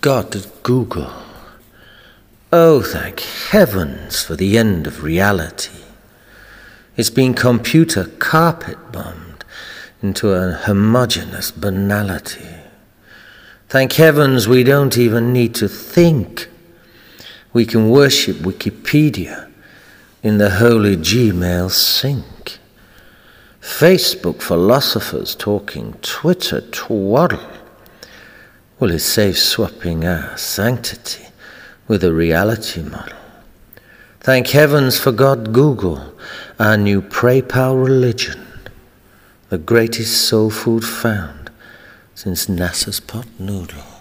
God 0.00 0.34
at 0.34 0.62
Google. 0.62 1.12
Oh, 2.50 2.80
thank 2.80 3.20
heavens 3.20 4.22
for 4.22 4.34
the 4.34 4.56
end 4.56 4.86
of 4.86 5.02
reality. 5.02 5.84
It's 6.96 7.10
been 7.10 7.34
computer 7.34 8.04
carpet 8.18 8.78
bombed 8.92 9.44
into 10.00 10.30
a 10.30 10.52
homogeneous 10.52 11.50
banality. 11.50 12.48
Thank 13.68 13.92
heavens 13.92 14.48
we 14.48 14.64
don't 14.64 14.96
even 14.96 15.34
need 15.34 15.54
to 15.56 15.68
think. 15.68 16.48
We 17.52 17.66
can 17.66 17.90
worship 17.90 18.36
Wikipedia 18.36 19.50
in 20.22 20.38
the 20.38 20.50
holy 20.50 20.96
Gmail 20.96 21.70
sink. 21.70 22.58
Facebook 23.60 24.40
philosophers 24.40 25.34
talking 25.34 25.92
Twitter 26.00 26.62
twaddle. 26.62 27.59
Well, 28.80 28.92
it 28.92 29.00
saves 29.00 29.42
swapping 29.42 30.06
our 30.06 30.38
sanctity 30.38 31.26
with 31.86 32.02
a 32.02 32.14
reality 32.14 32.82
model. 32.82 33.18
Thank 34.20 34.48
heavens 34.48 34.98
for 34.98 35.12
God 35.12 35.52
Google, 35.52 36.14
our 36.58 36.78
new 36.78 37.02
PayPal 37.02 37.84
religion, 37.84 38.42
the 39.50 39.58
greatest 39.58 40.26
soul 40.26 40.48
food 40.48 40.82
found 40.82 41.50
since 42.14 42.46
NASA's 42.46 43.00
pot 43.00 43.26
noodle. 43.38 43.99